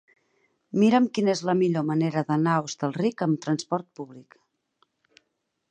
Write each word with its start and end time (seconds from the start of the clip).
Mira'm 0.83 1.09
quina 1.17 1.31
és 1.33 1.43
la 1.49 1.55
millor 1.59 1.85
manera 1.91 2.23
d'anar 2.31 2.57
a 2.61 2.65
Hostalric 2.67 3.25
amb 3.27 3.45
trasport 3.47 3.89
públic. 4.01 4.39